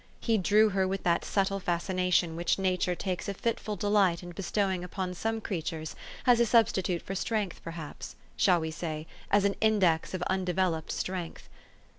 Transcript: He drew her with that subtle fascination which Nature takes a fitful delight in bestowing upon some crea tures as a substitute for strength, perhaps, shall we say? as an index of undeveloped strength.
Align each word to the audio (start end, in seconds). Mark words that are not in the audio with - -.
He 0.19 0.39
drew 0.39 0.69
her 0.69 0.87
with 0.87 1.03
that 1.03 1.23
subtle 1.23 1.59
fascination 1.59 2.35
which 2.35 2.57
Nature 2.57 2.95
takes 2.95 3.29
a 3.29 3.35
fitful 3.35 3.75
delight 3.75 4.23
in 4.23 4.31
bestowing 4.31 4.83
upon 4.83 5.13
some 5.13 5.39
crea 5.39 5.61
tures 5.61 5.93
as 6.25 6.39
a 6.39 6.45
substitute 6.47 7.03
for 7.03 7.13
strength, 7.13 7.61
perhaps, 7.63 8.15
shall 8.35 8.61
we 8.61 8.71
say? 8.71 9.05
as 9.29 9.45
an 9.45 9.53
index 9.61 10.15
of 10.15 10.23
undeveloped 10.23 10.91
strength. 10.91 11.49